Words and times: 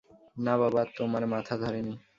না 0.37 0.53
বাবা, 0.57 0.81
তোমার 0.97 1.23
মাথা 1.27 1.55
ধরেনি। 1.57 1.93